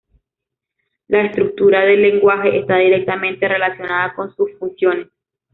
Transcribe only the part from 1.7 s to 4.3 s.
del lenguaje esta directamente relacionada